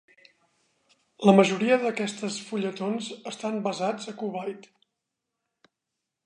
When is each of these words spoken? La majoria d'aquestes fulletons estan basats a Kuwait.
La 1.29 1.35
majoria 1.39 1.77
d'aquestes 1.83 2.37
fulletons 2.47 3.11
estan 3.33 3.61
basats 3.69 4.11
a 4.13 4.15
Kuwait. 4.23 4.67